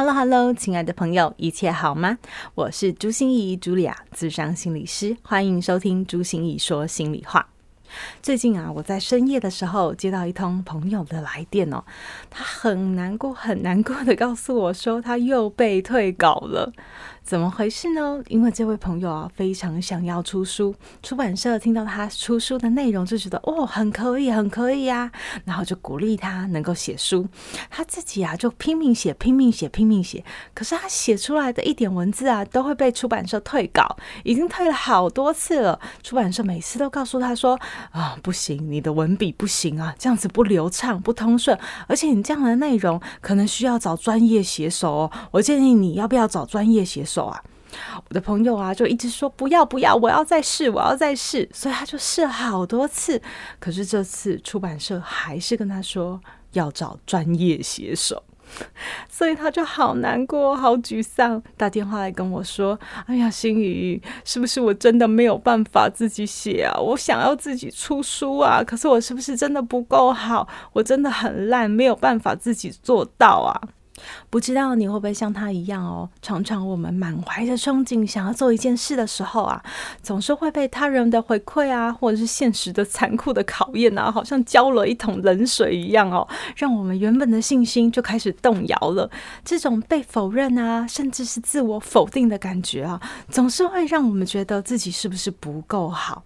[0.00, 2.16] Hello，Hello，亲爱的朋友，一切好吗？
[2.54, 7.50] 我是朱心怡，朱莉亚，咨商心理师，欢迎收听朱心怡说心里话。
[8.22, 11.84] 最近啊，我在深夜的时候接到一通朋友的来电哦，
[12.30, 16.72] 他很难过，很难过的告诉我说，他又被退稿了。
[17.22, 18.20] 怎么回事呢？
[18.26, 25.12] 因为这位朋友啊，非常想要出书，出版社听到他出书的内容就觉得哦，很可以，很可以呀，
[25.44, 27.28] 然后就鼓励他能够写书。
[27.70, 30.24] 他自己啊，就拼命写，拼命写，拼命写。
[30.52, 35.78] 可是他写出来的一点文字啊，都会被出版社退稿，已经退了好多次了。
[36.02, 37.56] 出版社每次都告诉他说
[37.92, 45.12] 啊，不行，你的文笔不行啊，这样子不流畅，不通顺，而且你这样的内容可能需要找专业写手哦。
[45.30, 47.09] 我建议你要不要找专业写手？
[47.10, 47.42] 手啊，
[48.08, 53.20] 我的朋友啊，就一直说不要不要，我要再试，我要再试，所以他就试了好多次。
[53.58, 56.20] 可是这次出版社还是跟他说
[56.52, 58.22] 要找专业写手，
[59.08, 66.78] 所以他就好难过，好沮丧，打电话来跟我说：“哎呀，芯仪，是不是我真的没有办法自己写啊？
[66.78, 70.46] 我想要自己出书啊，可是我是不是真的不够好？
[70.72, 73.54] 我真的很烂，没有办法自己做到啊。”
[74.28, 76.08] 不知道你会不会像他一样哦？
[76.22, 79.62] 常常我们满怀着憧憬，想要做一件事的时候啊，
[80.02, 89.10] 总是会被他人的回馈啊，或者是现实的残酷的考验啊，好像浇了一桶冷水一样哦，让我们原本的信心就开始动摇了。
[89.44, 96.22] 这种被否认啊，甚至是自我否定的感觉啊，总是会让我们觉得自己是不是不够好。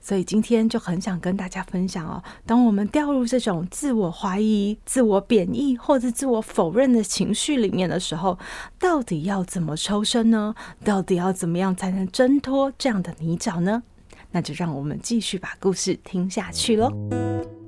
[0.00, 8.38] 所以今天就很想跟大家分享哦，当我们掉入这种自我怀疑、自我贬义或者自我否认的情绪里面的时候，
[8.78, 10.54] 到底要怎么抽身呢？
[10.84, 13.82] 到底要怎么样才能挣脱这样的泥沼呢？
[14.30, 17.61] 那就让我们继续把故事听下去喽。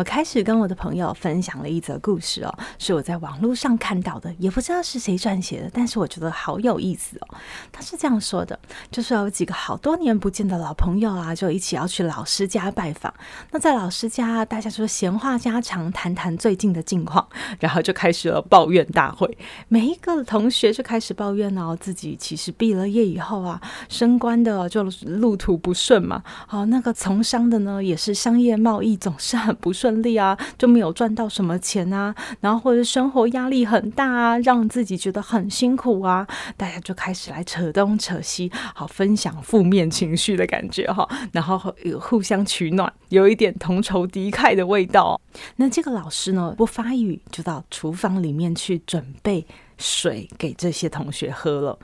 [0.00, 7.28] 我开始跟我的朋友分享了一则故事哦，是我在网络上看到的，也不知道是谁撰写的，但是我觉得好有意思哦。
[7.70, 8.58] 他是这样说的，
[8.90, 13.12] 就是有几个好多年不见的老朋友啊，就一起要去老师家拜访。
[13.50, 17.28] 那在老师家，大家就闲话家常，谈谈最近的近况，
[17.58, 19.36] 然后就开始了抱怨大会。
[19.68, 23.60] 每一个同学就开始抱怨哦，自己其实毕了业以后啊，
[23.90, 26.22] 升官的就路途不顺嘛。
[26.46, 29.89] 好，那个从商的呢，也是商业贸易总是很不顺。
[29.90, 36.24] 顺利啊，就没有赚到什么钱啊，然后或者生活压力很大啊，让自己觉得很辛苦啊，
[36.56, 45.20] 大家就开始来扯东扯西，好分享负面情绪的感觉哈，然后有互相取暖，有一点同仇敌忾的味道。
[45.56, 49.44] 那这个老师呢，不发语，就到厨房里面去准备。
[49.80, 51.78] 水给这些同学喝了，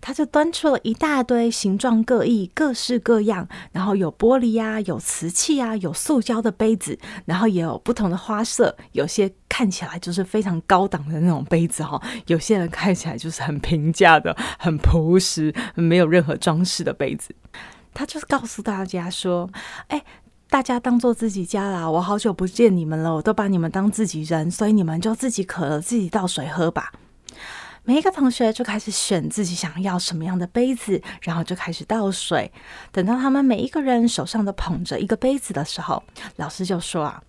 [0.00, 17.34] 他就端出了一大堆形状各异、各式各样，然后有玻璃呀、啊，有瓷器啊，有塑胶的杯子，然后也有不同的花色，有些看起来就是非常高档的那种杯子哈，有些人看起来就是很平价的、很朴实、没有任何装饰的杯子。
[17.92, 19.50] 他就是告诉大家说
[19.88, 20.04] ：“哎，
[20.48, 26.92] 大家当做自己家啦，我好久不见你们了，我都把你们当自己人，所以你们就自己渴了自己倒水喝吧。”
[27.90, 32.52] 每一个同学就开始选自己想要什么样的杯子，然后就开始倒水。
[32.92, 36.00] 等到他们每一个人手上都捧着一个杯子的时候，
[36.36, 37.20] 老师就说：“啊，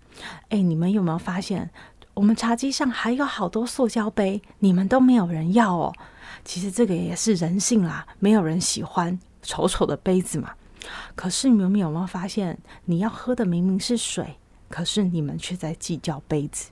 [0.49, 1.71] 哎，你们有没有发现，
[2.13, 5.91] 我们茶几上还有好多塑胶杯，你们都没有人要哦？
[6.45, 10.51] 其实这个也是人性啦，没有人喜欢丑丑的杯子嘛。
[11.15, 14.37] 可是你们有没有发现，你要喝的明明是水，
[14.69, 16.69] 可是你们却在计较杯子？”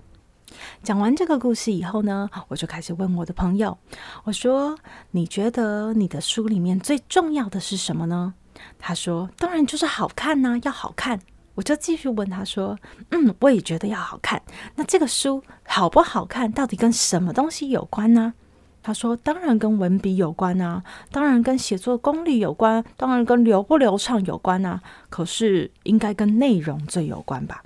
[0.83, 3.77] 讲完这个故事以后呢，我就开始问我的朋友，
[4.23, 4.77] 我说
[5.11, 8.33] ：“你觉得你的书里面最重要的是什么呢？”
[8.77, 11.19] 他说：“当然就是好看呐，要好看。”
[11.55, 12.77] 我就继续问他说
[13.11, 14.41] ：“嗯，我也觉得要好看。
[14.75, 18.33] 那这个书好不好看，到底跟什么东西有关呢？”
[18.81, 20.81] 他说：“当然跟文笔有关啊，
[21.11, 24.81] 当然跟写作功力有关，当然跟流不流畅有关啊。
[25.09, 27.61] 可是应该跟内容最有关吧？”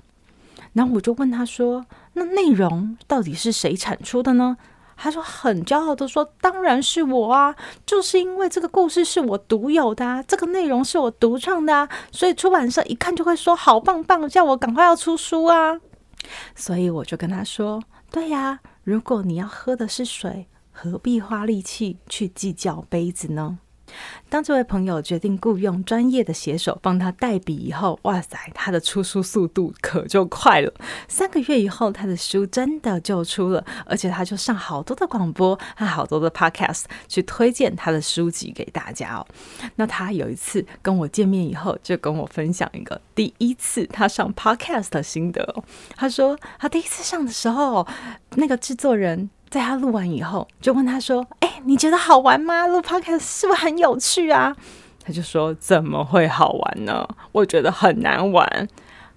[0.74, 4.56] 然后我就问他说：“那内容到底是谁产出的呢？”
[4.96, 15.80] 他说很骄傲的说：“当然是我啊，就是因为这个故事是我独有的啊，这个内容是我独创的啊，所以出版社一看就会说好棒棒，叫我赶快要出书啊。”
[16.54, 23.58] 所以我就跟他说：“对呀，如果你要喝的是水，何必花力气去计较杯子呢？
[24.28, 30.72] 当这位朋友决定雇佣专业的写手帮他代笔以后，哇塞，他的出书速度可就快了。
[31.08, 39.26] 三个月以后，他的书真的就出了，而且他就上好多的广播和好多的 podcast 去推荐他的书籍给大家哦。
[39.76, 45.64] 那他有一次跟我见面以后，就跟我分享一个第一次他上 podcast 的心得哦。
[45.94, 47.86] 他说他第一次上的时候，
[48.36, 49.30] 那个制作人。
[49.50, 52.66] 在他录完以后，就问他说：“哎，你觉得好玩吗？
[52.66, 54.56] 录 podcast 是不是很有趣啊？”
[55.06, 57.06] 他就说：“怎么会好玩呢？
[57.32, 58.68] 我觉得很难玩。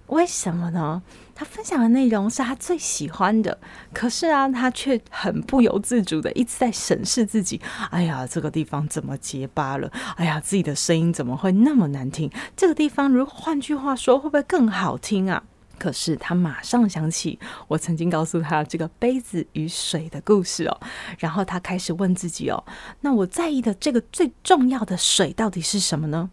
[0.08, 1.02] 为什么呢？
[1.34, 3.58] 他分享的内容是他最喜欢的，
[3.92, 7.60] 可是啊，他却很不由自主的一直在审视自己。
[7.90, 9.90] 哎呀，这个地方怎么结巴了？
[10.16, 12.30] 哎呀，自己的声音怎么会那么难听？
[12.56, 15.42] 这个地方如果换句话说，会不会更好听啊？”
[15.78, 17.38] 可是他马上想起
[17.68, 20.80] 我曾经告诉他这个杯子与水的故事哦，
[21.18, 22.62] 然后他开始问自己哦，
[23.00, 26.30] 那我在意的这个最重要的水到底是什么呢？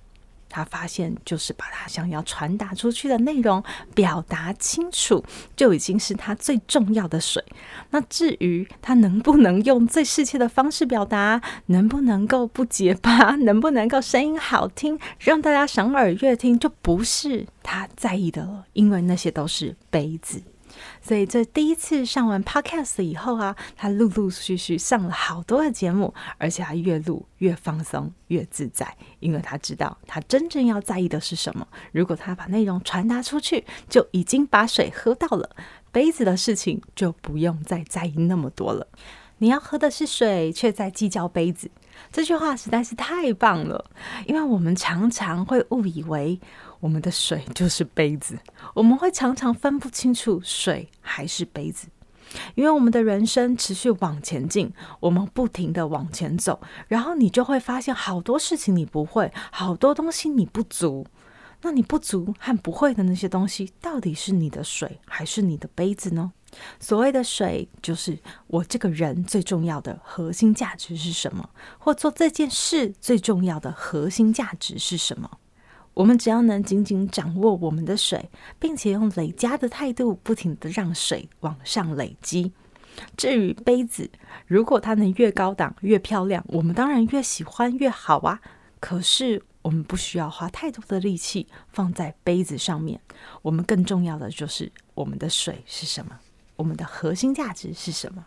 [0.55, 3.61] 他发现，就是把他想要传达出去的内容
[3.93, 5.21] 表达清楚，
[5.53, 7.43] 就已经是他最重要的水。
[7.89, 20.41] 那至于他能不能用最适切的方式表达，能不能够不结巴，能不能够声音好听，让大家赏耳悦听，就不是他在意的了，因为那些都是杯子。
[21.07, 31.67] 所以，这第一次上完 Podcast 以后啊，他陆陆续续上了好多的节目，而且还越录越放松、越自在，因为他知道他真正要在意的是什么。
[31.91, 35.47] 如果他把内容传达出去，就已经把水喝到了，
[35.91, 38.87] 杯子的事情就不用再在意那么多了。
[39.37, 41.69] 你要喝的是水，却在计较杯子，
[42.11, 43.85] 这句话实在是太棒了，
[44.25, 46.39] 因为我们常常会误以为。
[46.85, 48.37] 我们的水就是杯子，
[48.75, 51.87] 我们会常常分不清楚水还是杯子，
[52.53, 61.07] 因为我们的人生持续往前进，我们不停地往前走，然后你就会发现好多事情你不会，好多东西你不足。
[61.63, 66.33] 那你不足和不会的那些东西，到底是你的水还是你的杯子呢？
[66.79, 71.49] 所谓的水，就是我这个人最重要的核心价值是什么，
[71.79, 75.39] 或做这件事最重要的核心价值是什么。
[75.95, 82.51] 我们只要能紧紧掌握我们的水，并且用累加的态度，不停地让水往上累积。
[83.17, 84.09] 至于杯子，
[84.45, 88.39] 如果它能越高档越漂亮，我们当然越喜欢越好啊。
[88.79, 92.99] 可是我们不需要花太多的力气放在杯子上面，
[93.41, 96.19] 我们更重要的就是我们的水是什么，
[96.57, 98.25] 我们的核心价值是什么。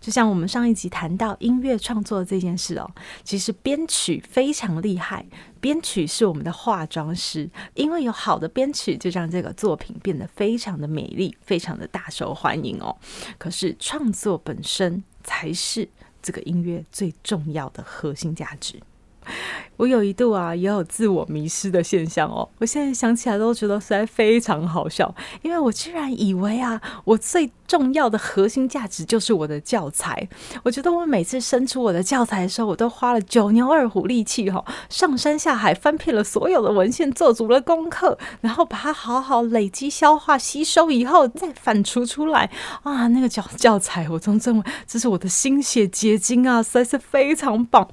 [0.00, 2.90] 就像我们上一集谈到音乐创作这件事哦，
[3.22, 5.24] 其实编曲非常厉害，
[5.60, 12.96] 编曲是我们的化妆师，因为有好的编曲，就让这个作品变得非常的美丽，非常的大受欢迎哦。
[13.38, 15.88] 可是创作本身才是
[16.20, 18.80] 这个音乐最重要的核心价值。
[19.76, 22.48] 我有一度啊，也有自我迷失的现象哦。
[22.58, 30.28] 我现在想起来都觉得实在非常好笑，因为我居然以为啊，我最重要的核心价值就是我的教材。
[30.62, 42.50] 我觉得我每次生出我的教材的时候，我都花了九牛二虎力气哈，上山下海翻遍了所有的文献，做足了功课，然后把它好好累积、消化、吸收以后，再反刍出来
[42.82, 43.08] 啊。
[43.08, 47.88] 那个教教材，我从认为这是我的心血结晶啊，实在是非常棒。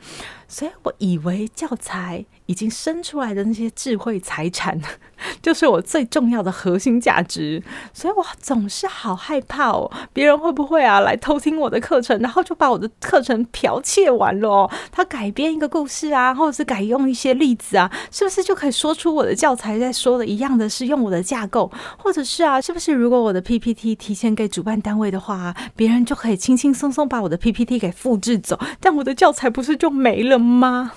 [0.48, 4.80] 所以我以为教材已经生出来的那些智慧财产，
[5.42, 7.62] 就是我最重要的核心价值。
[7.94, 14.72] 所以我总是好害怕哦，别人会不会啊来偷听我的课程，然后就把我的课程剽窃完了哦？
[14.92, 21.72] 他改编一个故事啊，或者是改用一些例子啊，是不是就可以说出我的教材在说的一样的是用我的架构？
[21.98, 30.94] 或者是啊，是不是如果我的 PPT 提前给主办单位的话，别人就可以轻轻松松把我的 PPT 给复制走，但我的教材不是就没了吗？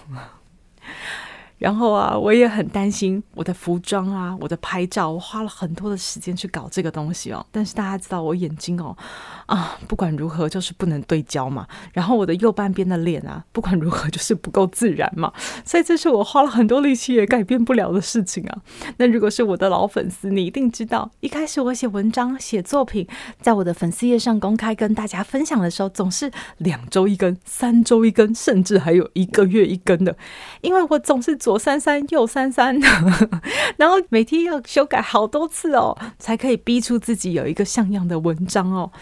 [1.61, 7.45] 然后啊，我也很担心我的服装啊，我的拍照，我花了很多的时间去搞这个东西哦。
[7.53, 8.97] 但是大家知道我眼睛哦，
[9.45, 11.67] 啊，不管如何就是不能对焦嘛。
[11.93, 15.31] 然后我的右半边的脸啊，不管如何就是不够自然嘛。
[15.63, 18.63] 所以这是我花了很多力气也改变不了的事情啊。
[18.97, 23.07] 那如果是我的老粉丝，你一定知道，一开始我写文章、写作品，
[23.43, 30.17] 在我的粉丝页上公开跟大家分享的时候，总是两周一更、三周一更，甚至还有一个月一更的，
[30.63, 31.50] 因为我总是做。
[31.51, 32.79] 左三三，右三三，
[33.77, 38.93] 然后每天要修改好多次哦，才可以逼出自己有一个像样的文章哦。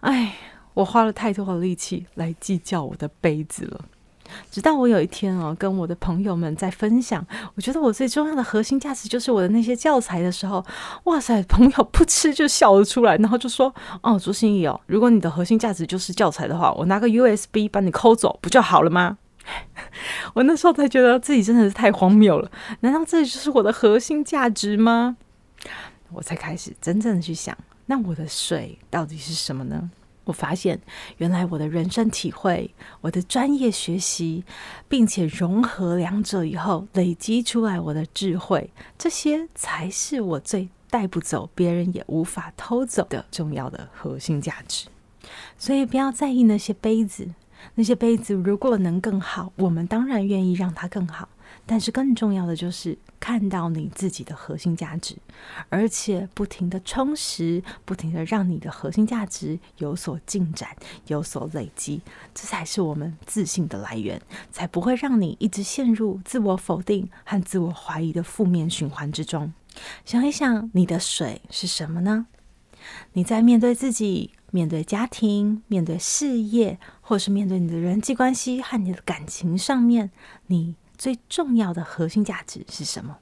[0.00, 0.34] 哎，
[0.72, 3.82] 我花了太多的力气来计较我的杯子了。
[4.50, 7.22] 直到我有一天哦，跟我的朋友们在分享，
[7.56, 10.64] 我觉得我最重要的核心价值就是我的那些教材的时候，
[11.04, 19.18] 哇塞，朋友噗嗤就笑了出来，然后就说：“哦，朱芯仪哦，如果你的核心价值就是教材的话，我拿个 USB 把你抠走不就好了吗？”
[20.34, 25.16] 我那时候才觉得自己真的是太荒谬了，难道这就是我的核心价值吗？
[26.10, 27.56] 我才开始真正的去想，
[27.86, 29.90] 那我的水到底是什么呢？
[30.24, 30.80] 我发现，
[31.16, 34.44] 原来我的人生体会、我的专业学习，
[34.88, 44.86] 并且融合两者以后，累积出来我的智慧，这些才是我最带不走、别人也无法偷走的重要的核心价值。
[45.58, 47.30] 所以，不要在意那些杯子，
[47.74, 51.28] 那些杯子如果能更好，我们当然愿意让它更好。
[51.64, 55.14] 但是更重要的就是看到你自己的核心价值，
[55.68, 60.70] 而且不停的充实，不停的让你的核心价值有所进展、
[61.06, 62.00] 有所累积，
[62.34, 69.52] 这才是我们自信的来源，才不会让你一直陷入自我否定和自我怀疑的负面循环之中。
[70.04, 72.26] 想一想，你的水是什么呢？
[73.12, 80.12] 你在面对自己、面对家庭、面对事业，或是面对你的人际关系和你的感情上面，
[80.46, 83.16] 你最重要的核心价值是什么？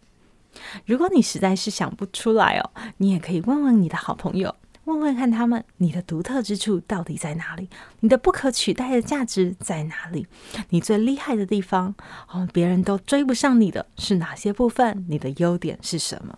[0.85, 7.71] 如果你实在是想不出来哦，你也可以问问你的好朋友，问问看他们，你的独特之处到底在哪里？
[8.01, 10.27] 你的不可取代的价值在哪里？
[10.71, 11.95] 你最厉害的地方
[12.33, 15.07] 哦，别人都追不上你的是哪些部分？
[15.09, 16.37] 你的优点是什么？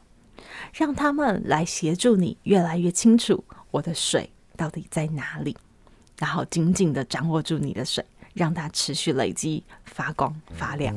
[0.74, 5.56] 让他们来协助你越来越清楚我的水到底在哪里，
[6.18, 8.04] 然后紧紧的掌握住你的水。
[8.34, 10.96] 让它持续累积、发光发亮。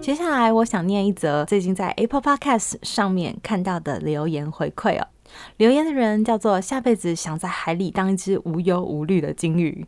[0.00, 5.08] 接下来，我想念一则最近在 Apple Podcast 上面看到的留言回馈哦。
[5.56, 9.84] 留言的人叫做“下辈子想在海里当一只无忧无虑的鲸鱼”。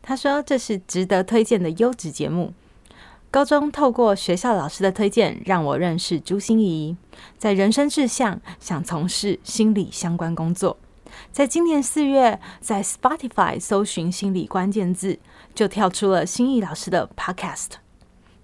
[0.00, 2.54] 他说：“这是值得推荐的优质节目。
[3.30, 6.96] 高中透过学校老师的推荐，让我认识朱心怡，
[7.36, 10.78] 在人生志向想从事心理相关工作。”
[11.32, 15.18] 在今年四月，在 Spotify 搜寻心理关键字，
[15.54, 17.72] 就跳出了心仪老师的 Podcast。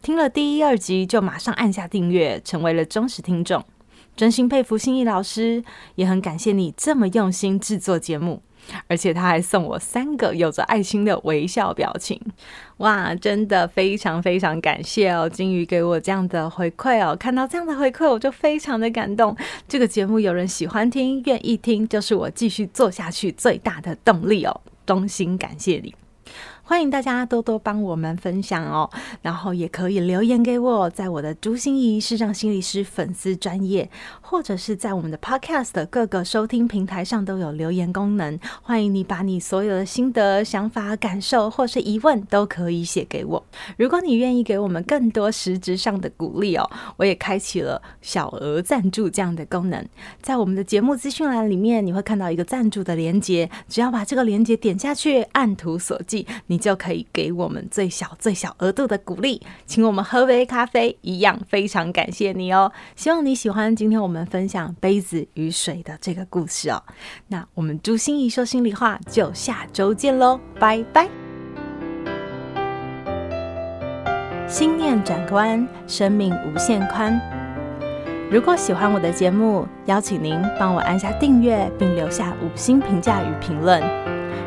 [0.03, 3.65] 听了第一、二集，就马上按下订阅，成为了忠实听众。
[4.17, 5.65] 真心佩服心仪老师，
[5.95, 8.43] 也很感谢你这么用心制作节目。
[8.87, 12.21] 而且他还送我三个有着爱心的微笑表情，
[12.79, 19.37] 哇，真的非常非常感谢哦，金鱼给我这样的回馈哦，看到这样的回馈我就非常的感动。
[19.69, 25.95] 这个节目有人喜欢听，愿意听，就是我继续做下去最大的动力哦，衷心感谢你。
[26.67, 28.89] 欢迎大家多多帮我们分享哦，
[29.21, 33.91] 然后也可以留言给我，在我的朱心怡是让心理师粉丝专页，
[34.23, 38.41] 或者是在我们的 Podcast 的各个收听平台上都有留言功能。
[38.63, 43.45] 欢迎你把你所有的心得、想法、感受或是疑问都可以写给我。
[43.77, 49.87] 如果你愿意给我们更多实质上的鼓励哦，我也开启了小额赞助这样的功能。
[50.23, 56.27] 在我们的节目资讯栏里面，你会看到一个赞助的连结，只要把这个连结点下去，按图索骥。
[56.55, 62.71] 你就可以给我们最小最小额度的鼓励，请我们喝杯咖啡，一样非常感谢你哦。
[62.95, 66.81] 希望你喜欢今天我们分享杯子与水的这个故事哦。
[67.27, 71.09] 那我们朱心怡说心里话，就下周见喽，拜拜。
[74.47, 77.21] 心念转关，生命无限宽。
[78.31, 84.04] 如果喜欢我的节目，邀请您帮我按下订阅，并留下五星评价与评论。